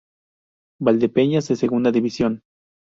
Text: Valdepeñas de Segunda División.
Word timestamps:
Valdepeñas 0.83 1.47
de 1.49 1.55
Segunda 1.55 1.91
División. 1.91 2.41